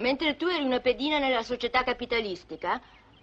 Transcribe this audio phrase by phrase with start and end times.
[0.00, 2.80] Mentre tu eri una pedina nella società capitalistica,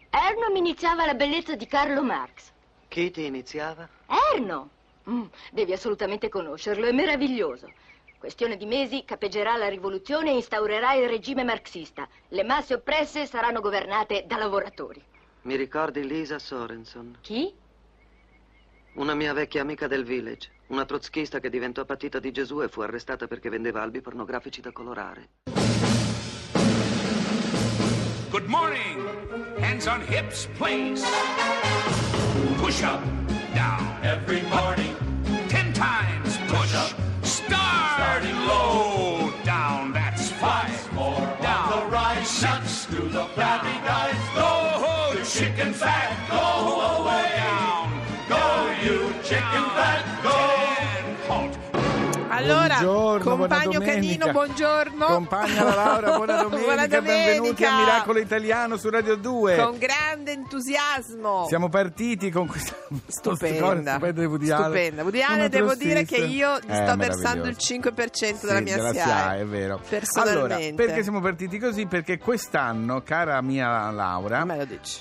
[0.09, 2.51] Erno mi iniziava la bellezza di Carlo Marx.
[2.87, 3.87] Chi ti iniziava?
[4.33, 4.69] Erno!
[5.09, 7.71] Mm, devi assolutamente conoscerlo, è meraviglioso.
[8.17, 12.07] Questione di mesi capeggerà la rivoluzione e instaurerà il regime marxista.
[12.29, 15.03] Le masse oppresse saranno governate da lavoratori.
[15.43, 17.17] Mi ricordi Lisa Sorenson?
[17.21, 17.53] Chi?
[18.93, 20.51] Una mia vecchia amica del village.
[20.67, 24.71] Una trotschista che diventò patita di Gesù e fu arrestata perché vendeva albi pornografici da
[24.71, 25.29] colorare.
[28.37, 29.03] Good morning.
[29.57, 31.01] Hands on hips, please.
[32.59, 33.01] Push up,
[33.55, 33.81] down.
[34.03, 34.95] Every morning,
[35.49, 36.75] Ten times push.
[36.75, 36.91] up.
[37.23, 37.95] Start.
[37.97, 39.33] Starting low.
[39.43, 39.91] Down.
[39.91, 40.93] That's five.
[40.93, 41.79] more Down.
[41.79, 42.23] the right.
[42.23, 42.85] Six.
[42.85, 47.31] Do the flabby guys Go, the chicken fat, go away.
[47.41, 47.89] Down.
[48.29, 48.43] Go,
[48.85, 50.37] you chicken fat, go.
[50.77, 51.15] Ten.
[51.27, 51.76] Halt.
[52.37, 55.05] Allora, Buongiorno, compagno canino, buongiorno.
[55.07, 57.69] Compagna la Laura, buona domenica, Buona benvenuti domenica.
[57.73, 59.55] a Miracolo Italiano su Radio 2.
[59.57, 61.45] Con grande entusiasmo.
[61.47, 62.75] Siamo partiti con questa
[63.07, 63.93] Stupenda.
[63.93, 64.65] stupenda di Woody Allen.
[64.65, 65.01] Stupenda.
[65.01, 67.73] Woody Allen, devo dire che io Eh, sto versando il meraviglioso.
[67.73, 69.03] 5% della Sì, mia della SIAE.
[69.03, 69.81] SIAE, è vero.
[69.89, 70.53] Personalmente.
[70.55, 71.85] Allora, perché siamo partiti così?
[71.87, 74.45] Perché quest'anno, cara mia Laura,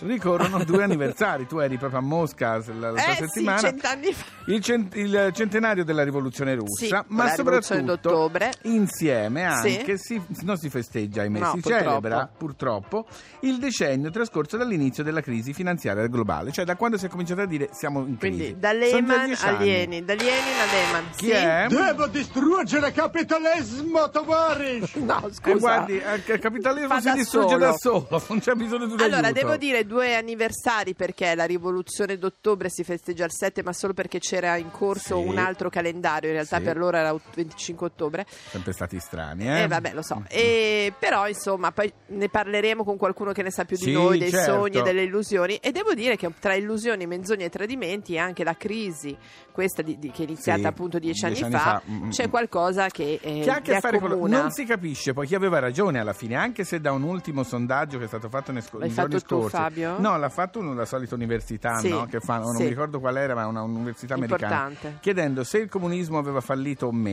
[0.01, 1.47] ricorrono due anniversari.
[1.47, 3.59] Tu eri proprio a Mosca la, la Eh sì, settimana.
[3.61, 4.25] cent'anni fa.
[4.47, 8.53] Il, cent- il centenario della rivoluzione russa, Sì, ma rivoluzione soprattutto d'ottobre.
[8.63, 9.77] insieme Sì.
[9.79, 11.85] anche si, non si festeggia, ahimè, No, si purtroppo.
[11.85, 13.07] celebra purtroppo
[13.41, 17.47] il decennio trascorso dall'inizio della crisi finanziaria globale, cioè da quando si è cominciato a
[17.47, 18.37] dire siamo in crisi.
[18.37, 19.51] Quindi da Lehman a.
[19.59, 21.05] Lenin, da Lenin a Lehman.
[21.17, 21.31] Chi sì?
[21.31, 21.67] è?
[21.69, 24.95] Devo distruggere capitalismo, tovarish!
[25.07, 25.57] No, Eh, scusa.
[25.59, 27.59] guardi, eh, il capitalismo Fa si da distrugge solo.
[27.59, 29.41] da solo, non c'è bisogno di un Allora, aiuto.
[29.41, 34.19] devo dire due anniversari perché la rivoluzione d'ottobre si festeggia il 7, ma solo perché
[34.19, 35.27] c'era in corso Sì.
[35.29, 36.63] un altro calendario, in realtà Sì.
[36.65, 38.27] per loro era 25 ottobre.
[38.51, 39.63] Sempre stati strani, eh?
[39.63, 40.23] Eh, vabbè, lo so.
[40.29, 44.19] E, però, insomma, poi ne parleremo con qualcuno che ne sa più di Sì, noi,
[44.19, 44.53] dei certo.
[44.53, 45.57] sogni e delle illusioni.
[45.57, 49.17] E devo dire che tra illusioni, menzogne e tradimenti, anche la crisi,
[49.53, 51.83] questa di- di- che è iniziata Sì, appunto dieci anni, dieci anni fa, fa.
[51.91, 52.31] Mm, mm, c'è mm.
[52.31, 54.41] qualcosa che, eh, che ha a che fare con accomuna.
[54.43, 57.99] non si capisce poi chi aveva ragione alla fine anche se da un ultimo sondaggio
[57.99, 59.99] che è stato fatto nei, sco- L'hai giorni fatto tu, scorsi Fabio?
[59.99, 62.05] no l'ha fatto una, la solita università Sì, no?
[62.07, 62.63] che fa, non sì.
[62.65, 64.99] mi ricordo qual era ma una università americana Importante.
[65.01, 67.06] chiedendo se il comunismo aveva fallito o meno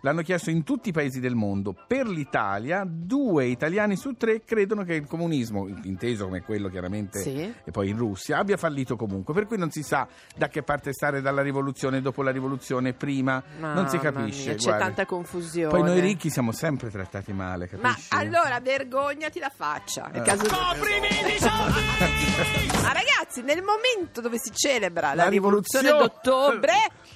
[0.00, 4.84] l'hanno chiesto in tutti i paesi del mondo per l'Italia due italiani su tre credono
[4.84, 7.52] che il comunismo inteso come quello chiaramente Sì.
[7.64, 10.06] e poi in Russia abbia fallito comunque per cui non si sa
[10.36, 14.54] da che parte stare dalla rivoluzione dopo la rivoluzione prima non si Mamma capisce mia,
[14.56, 15.68] c'è tanta confusione.
[15.70, 18.08] Poi noi ricchi siamo sempre trattati male, Ma capisci?
[18.14, 20.10] allora vergognati la faccia.
[20.12, 20.22] Eh.
[20.22, 20.44] caso
[22.82, 26.48] Ma ragazzi, nel momento dove si celebra la, La rivoluzione, rivoluzione.
[26.50, 26.72] d'ottobre,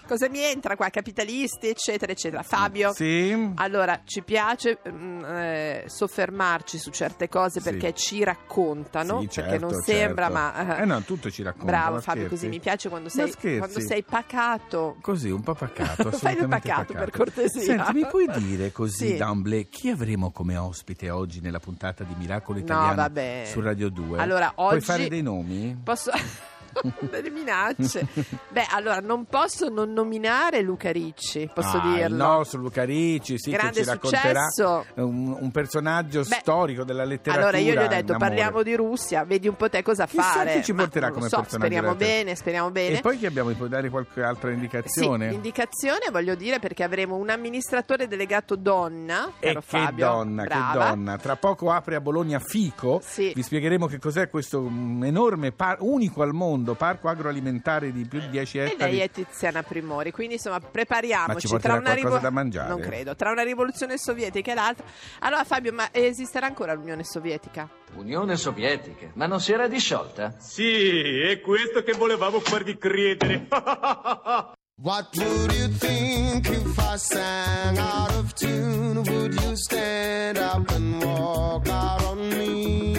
[0.06, 0.88] cosa mi entra qua?
[0.88, 2.42] Capitalisti, eccetera, eccetera.
[2.42, 2.92] Fabio.
[2.92, 3.52] Sì.
[3.56, 7.70] Allora, ci piace mm, eh, soffermarci su certe cose Sì.
[7.70, 10.62] perché ci raccontano, Sì, perché certo, non sembra, certo.
[10.64, 10.76] ma...
[10.78, 11.66] Eh no, tutto ci racconta.
[11.66, 12.28] Bravo Fabio, scherzi.
[12.28, 14.96] così mi piace quando sei, quando sei pacato.
[15.00, 17.60] Così, un po' pacato, Fai il assolutamente pacato, per cortesia.
[17.62, 19.16] Senti, mi puoi dire così, Sì.
[19.16, 23.44] D'Amblè, chi avremo come ospite oggi nella puntata di Miracolo No, Italiano vabbè.
[23.46, 24.18] su Radio 2?
[24.18, 25.78] Allora, Puoi oggi- fare dei nomi?
[25.82, 26.10] Posso...
[27.10, 28.06] delle minacce.
[28.48, 32.16] Beh, allora, non posso non nominare Luca Ricci, posso Ah, Il dirlo.
[32.16, 34.84] nostro Luca Ricci, sì, Grande che ci racconterà successo.
[34.94, 37.48] un, un personaggio Beh, storico della letteratura.
[37.48, 40.54] Allora, io gli ho detto, parliamo di Russia, vedi un po' te cosa Chissà fare.
[40.54, 42.98] chi ci Ma porterà lo come so, personaggio Speriamo bene, speriamo bene.
[42.98, 43.50] E poi che abbiamo?
[43.52, 45.32] Puoi dare qualche altra Sì, indicazione?
[45.32, 50.06] indicazione voglio dire perché avremo un amministratore delegato donna, E che Fabio.
[50.06, 50.72] donna, brava.
[50.72, 51.16] che donna.
[51.16, 53.00] Tra poco apre a Bologna Fico.
[53.02, 53.32] Sì.
[53.34, 58.20] Vi spiegheremo che cos'è questo mm, enorme, par- unico al mondo, parco agroalimentare di più
[58.20, 58.90] di 10 E ettari.
[58.92, 62.68] lei è Tiziana Primori, quindi insomma Ma prepariamoci ci tra una qualcosa da mangiare?
[62.68, 64.84] Non credo, tra una rivoluzione sovietica e l'altra.
[65.20, 67.68] Allora Fabio, ma esisterà ancora l'Unione Sovietica?
[67.94, 70.34] Unione Sovietica, ma non si era disciolta?
[70.38, 73.46] Sì, è questo che volevamo farvi credere.
[74.80, 79.00] What would you think if I sang out of tune?
[79.10, 82.94] Would you stand up and walk out on me?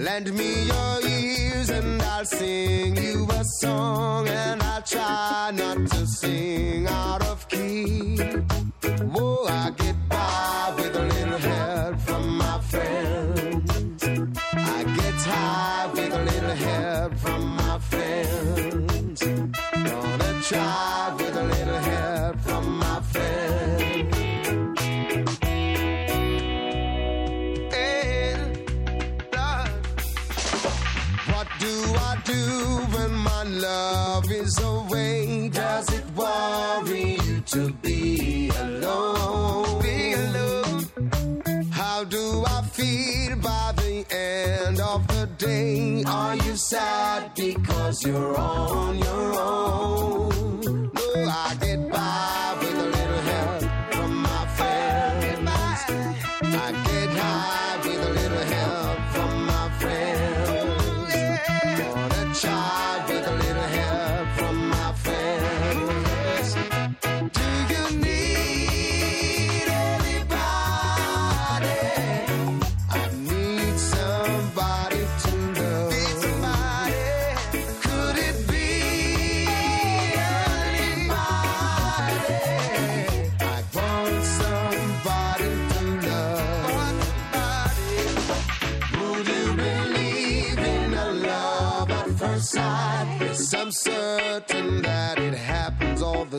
[0.00, 1.07] Lend me your
[2.38, 8.16] sing you a song, and I'll try not to sing out of key.
[9.12, 9.96] Whoa, I get
[42.78, 46.04] feel by the end of the day?
[46.06, 50.27] Are you sad because you're on your own?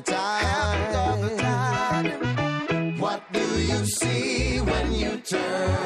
[0.07, 2.99] Happens all the time.
[2.99, 5.78] What do you see when you turn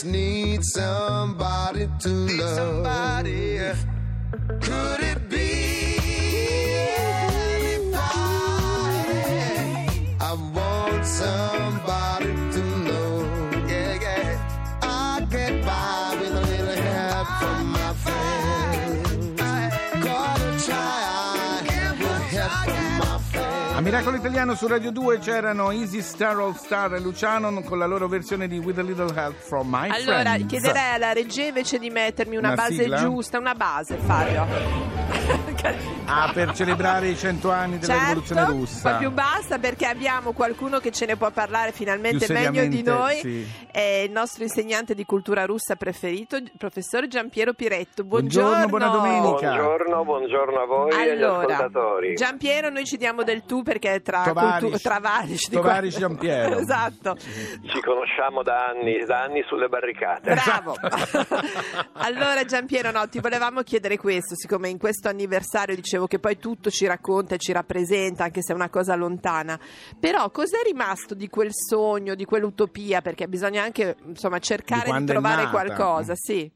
[0.00, 2.56] just need somebody to love.
[2.56, 3.58] Somebody.
[3.58, 3.89] Could
[23.80, 27.86] A Miracolo Italiano su Radio 2 c'erano Easy Star All Star e Luciano con la
[27.86, 30.46] loro versione di With a Little Help from My Allora, Friends.
[30.48, 32.98] chiederei alla regia invece di mettermi una, Una base sigla?
[32.98, 34.46] giusta, una base, Fabio.
[36.06, 38.90] Ah, per celebrare i cento anni della rivoluzione Certo, russa.
[38.92, 42.82] Ma più basta perché abbiamo qualcuno che ce ne può parlare finalmente Più meglio di
[42.82, 43.16] noi.
[43.16, 43.46] sì.
[43.70, 48.04] È il nostro insegnante di cultura russa preferito, il professor Giampiero Piretto.
[48.04, 48.68] Buongiorno, Buongiorno.
[48.68, 49.50] buona domenica.
[49.54, 52.14] Buongiorno, buongiorno a voi e agli Allora, ascoltatori.
[52.14, 55.48] Giampiero, noi ci diamo del tu perché tra Tovarish.
[55.48, 56.58] cultu- qua- Giampiero.
[56.58, 57.16] esatto.
[57.18, 60.34] Ci conosciamo da anni, da anni sulle barricate.
[60.34, 60.74] Bravo.
[60.82, 61.36] Esatto.
[62.00, 66.70] allora Giampiero, no, ti volevamo chiedere questo, siccome in questo anniversario dicevo che poi tutto
[66.70, 69.58] ci racconta e ci rappresenta, anche se è una cosa lontana.
[69.98, 73.00] Però cos'è rimasto di quel sogno, di quell'utopia?
[73.00, 76.50] Perché bisogna anche insomma cercare Di di, trovare qualcosa, sì.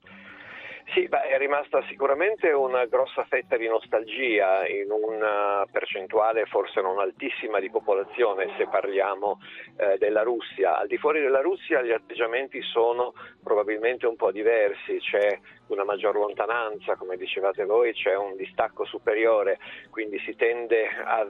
[0.93, 7.01] Sì, beh, è rimasta sicuramente una grossa fetta di nostalgia in una percentuale forse non
[7.01, 9.41] altissima di popolazione se parliamo
[9.77, 10.77] eh, della Russia.
[10.77, 15.39] Al di fuori della Russia gli atteggiamenti sono probabilmente un po' diversi, c'è
[15.69, 19.59] una maggior lontananza, come dicevate voi, c'è un distacco superiore,
[19.91, 21.27] quindi si tende a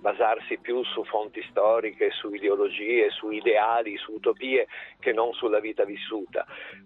[0.00, 4.66] basarsi più su fonti storiche, su ideologie, su ideali, su utopie
[4.98, 6.44] che non sulla vita vissuta.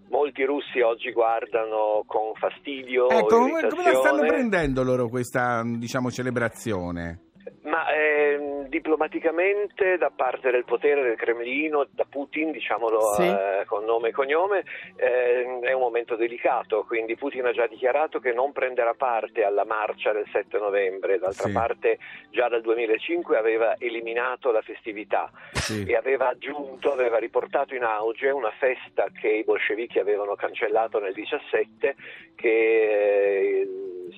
[0.08, 6.10] Molti russi oggi guardano con fastidio Ecco, come, come la stanno prendendo loro questa, diciamo,
[6.10, 7.31] celebrazione?
[7.64, 13.23] Ma ehm, diplomaticamente da parte del potere del Cremlino, da Putin, diciamolo Sì.
[13.23, 14.64] eh, con nome e cognome,
[14.97, 19.64] ehm, è un momento delicato, quindi Putin ha già dichiarato che non prenderà parte alla
[19.64, 21.52] marcia del 7 novembre, d'altra Sì.
[21.52, 21.99] parte
[22.31, 25.85] già dal 2005 aveva eliminato la festività Sì.
[25.87, 31.12] e aveva aggiunto, aveva riportato in auge una festa che i bolscevichi avevano cancellato nel
[31.14, 31.95] 17
[32.35, 33.69] che eh,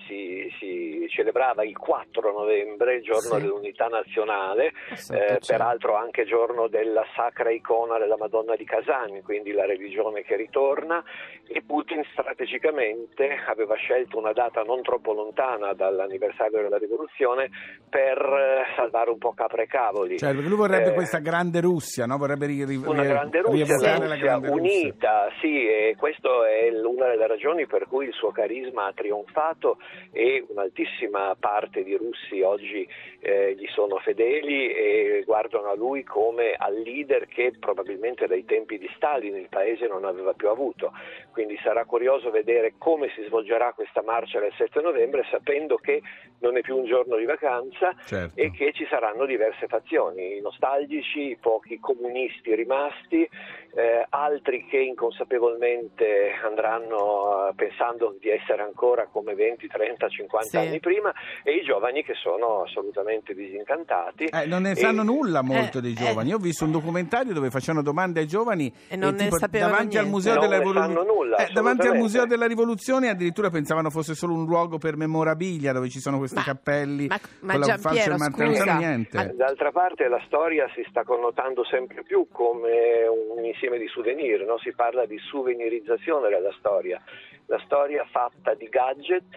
[0.06, 3.40] si, si celebrava il 4 novembre, il giorno Sì.
[3.40, 4.72] dell'unità nazionale,
[5.12, 10.36] eh, peraltro anche giorno della sacra icona della Madonna di Kazan, quindi la religione che
[10.36, 11.02] ritorna
[11.46, 17.50] e Putin strategicamente aveva scelto una data non troppo lontana dall'anniversario della rivoluzione
[17.88, 20.18] per eh, salvare un po' capra e cavoli.
[20.18, 22.16] Cioè, perché lui vorrebbe Eh, questa grande Russia, no?
[22.18, 24.62] Vorrebbe ri- ri- una grande Russia, la grande Russia.
[24.62, 29.78] unita, sì, e questa è una delle ragioni per cui il suo carisma ha trionfato
[30.12, 32.88] e un'altissima parte di russi oggi
[33.20, 38.78] eh, gli sono fedeli e guardano a lui come al leader che probabilmente dai tempi
[38.78, 40.92] di Stalin il paese non aveva più avuto.
[41.32, 46.02] Quindi sarà curioso vedere come si svolgerà questa marcia del 7 novembre sapendo che
[46.38, 48.38] non è più un giorno di vacanza Certo.
[48.38, 53.28] e che ci saranno diverse fazioni, i nostalgici, i pochi comunisti rimasti,
[53.74, 60.48] eh, altri che inconsapevolmente andranno eh, pensando di essere ancora come 20 20, 30, 50
[60.48, 60.56] Sì.
[60.56, 64.24] anni prima e i giovani che sono assolutamente disincantati.
[64.24, 65.94] Eh, non ne E- sanno nulla molto Eh, dei eh.
[65.94, 66.30] giovani.
[66.30, 69.98] Io ho visto un documentario dove facevano domande ai giovani E non ne sapevano davanti
[69.98, 70.06] al.
[70.06, 70.94] Museo Non della ne Rivoluzione.
[70.94, 71.96] sanno nulla, davanti al.
[71.96, 76.36] Museo della Rivoluzione addirittura pensavano fosse solo un luogo per memorabilia dove ci sono questi
[76.36, 78.64] Ma- cappelli ma- ma con la non scusa.
[78.64, 79.16] sanno niente.
[79.16, 83.06] Ma- D'altra parte la storia si sta connotando sempre più come
[83.36, 84.58] un insieme di souvenir, no?
[84.58, 87.00] si parla di souvenirizzazione della storia,
[87.46, 89.36] la storia fatta di gadget,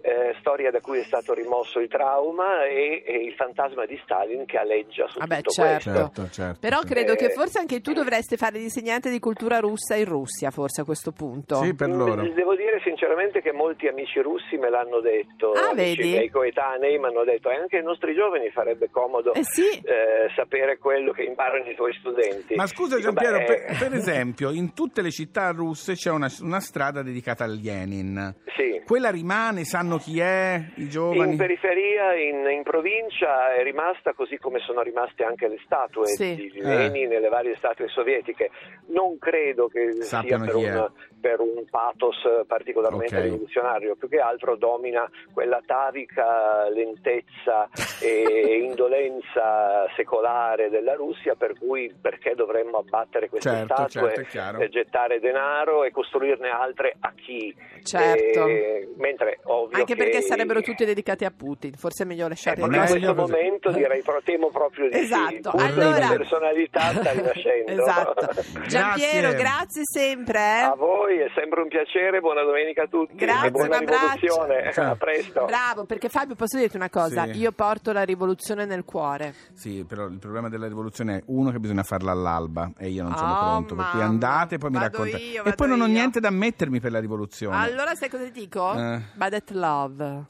[0.00, 4.44] eh, storia da cui è stato rimosso il trauma e, e il fantasma di Stalin
[4.46, 5.90] che aleggia su Vabbè, tutto certo.
[5.90, 6.12] questo.
[6.22, 6.58] Certo, certo.
[6.60, 10.50] Però credo Eh, che forse anche tu dovresti fare l'insegnante di cultura russa in Russia,
[10.50, 11.56] forse a questo punto.
[11.56, 12.22] Sì, per loro.
[12.22, 16.10] Mm, Devo dire sinceramente che molti amici russi me l'hanno detto, Ah, amici vedi?
[16.10, 19.62] miei coetanei mi hanno detto e anche ai nostri giovani farebbe comodo Eh sì.
[19.82, 22.54] eh, sapere quello che imparano i tuoi studenti.
[22.54, 26.28] Ma scusa Dico, Giampiero, beh, per, per esempio, in tutte le città russe c'è una,
[26.42, 28.34] una strada dedicata a Lenin.
[28.56, 28.82] Sì.
[28.84, 31.32] Quella rimane, sanno chi è, i giovani?
[31.32, 36.34] In periferia, in, in provincia è rimasta così come sono rimaste anche le statue Sì.
[36.34, 38.50] di Lenin e le varie statue sovietiche.
[38.88, 40.90] Non credo che Sappiano sia per un,
[41.20, 43.22] per un pathos particolarmente Ok.
[43.22, 47.68] rivoluzionario, più che altro domina quella tavica lentezza
[48.00, 54.68] e indolenza secolare della Russia per cui perché dovremmo abbattere queste Certo, statue, certo, e
[54.68, 57.37] gettare denaro e costruirne altre a chi?
[57.82, 58.46] Certo.
[58.46, 62.60] Eh, mentre ovvio Anche perché che- sarebbero tutti dedicati a Putin, forse è meglio lasciare
[62.60, 65.64] non in questo momento direi pro- temo proprio di Esatto, sì.
[65.64, 67.70] Allora- personalità sta rinascendo.
[67.72, 68.28] Esatto.
[68.68, 69.36] Giampiero, Grazie.
[69.38, 70.38] grazie sempre.
[70.38, 70.60] eh.
[70.62, 74.72] A voi è sempre un piacere, buona domenica a tutti Grazie, e buona rivoluzione.
[74.74, 74.92] Ciao.
[74.92, 75.44] A presto.
[75.46, 77.24] Bravo, perché Fabio, posso dirti una cosa?
[77.26, 77.38] Sì.
[77.38, 79.32] Io porto la rivoluzione nel cuore.
[79.54, 83.16] Sì, però il problema della rivoluzione è uno che bisogna farla all'alba e io non
[83.16, 85.22] sono Oh, pronto, per cui andate e poi mi raccontate.
[85.22, 85.92] io, e poi non ho io.
[85.92, 87.27] niente da mettermi per la rivoluzione.
[87.50, 88.72] Allora, sai cosa ti dico?
[88.72, 89.00] Eh.
[89.14, 90.24] Bad at Love.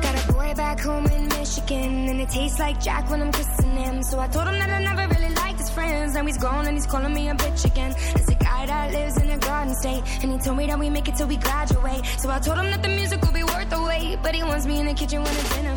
[0.00, 3.76] Got a boy back home in Michigan, and it tastes like Jack when I'm kissing
[3.76, 4.02] him.
[4.02, 6.14] So I told him that I never really liked his friends.
[6.14, 7.94] Now he's grown and he's calling me a bitch again.
[8.14, 10.90] There's a guy that lives in a garden state, and he told me that we
[10.90, 12.04] make it till we graduate.
[12.18, 14.66] So I told him that the music will be worth the wait, but he wants
[14.66, 15.73] me in the kitchen when the dinner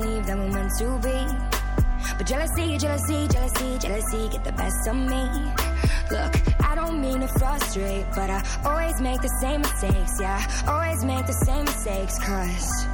[0.00, 1.18] believe, that we're meant to be.
[2.16, 5.24] But jealousy, jealousy, jealousy, jealousy get the best of me.
[6.10, 6.32] Look,
[6.64, 10.40] I don't mean to frustrate, but I always make the same mistakes, yeah.
[10.66, 12.86] Always make the same mistakes, cause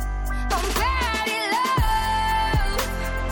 [0.54, 2.80] I'm bad at love.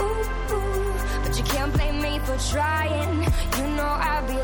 [0.02, 3.22] Ooh, ooh, but you can't blame me for trying.
[3.58, 4.38] You know I'd be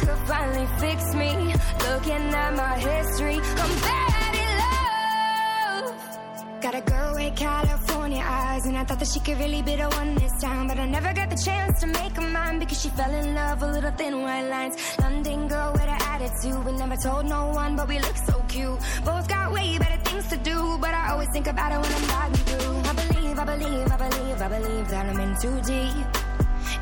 [0.00, 1.54] could finally fix me.
[1.88, 6.60] Looking at my history, I'm bad at love.
[6.60, 9.88] Got a girl with California eyes, and I thought that she could really be the
[10.00, 10.68] one this time.
[10.68, 13.60] But I never got the chance to make her mine because she fell in love
[13.60, 14.76] with little thin white lines.
[15.00, 18.78] London girl with an attitude, we never told no one, but we look so cute.
[19.04, 22.06] Both got way better things to do, but I always think about it when I'm
[22.12, 22.76] driving through.
[22.90, 26.19] I believe, I believe, I believe, I believe that I'm in too deep.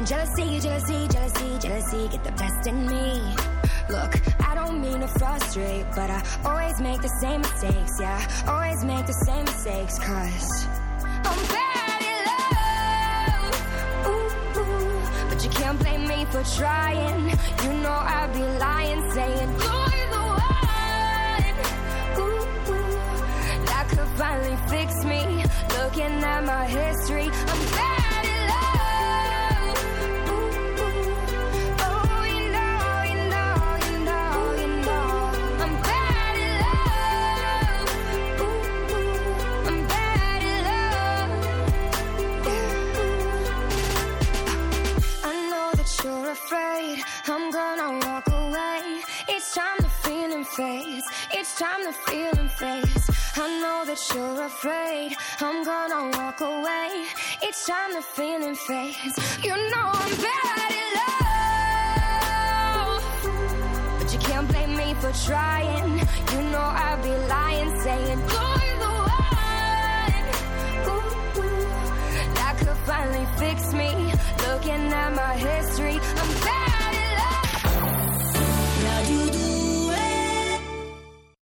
[0.07, 3.35] Jealousy, jealousy, jealousy, jealousy get the best in me.
[3.90, 4.14] Look,
[4.47, 8.45] I don't mean to frustrate, but I always make the same mistakes, yeah.
[8.47, 10.67] Always make the same mistakes, cause
[11.02, 13.55] I'm bad at love.
[14.07, 17.31] Ooh, ooh, but you can't blame me for trying.
[17.64, 21.57] You know I'd be lying, saying you're the one.
[22.23, 25.45] Ooh, ooh, that could finally fix me.
[25.76, 27.58] Looking at my history, I'm
[54.69, 55.17] afraid.
[55.41, 57.05] I'm gonna walk away.
[57.43, 63.03] It's time the feeling fades You know I'm bad at love.
[63.99, 65.99] But you can't blame me for trying.
[66.33, 70.27] You know I'd be lying saying You're the one
[70.93, 73.91] Ooh, That could finally fix me.
[74.47, 76.31] Looking at my history I'm